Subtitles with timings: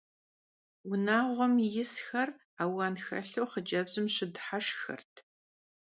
[0.87, 2.29] Vunağuem yisxer
[2.63, 5.13] auan xelhu xhıcebzım şıdıheşşxxert.